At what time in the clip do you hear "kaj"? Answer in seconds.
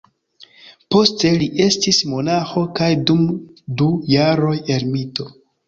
2.81-2.89